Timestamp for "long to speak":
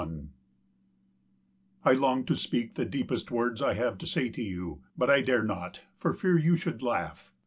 1.91-2.73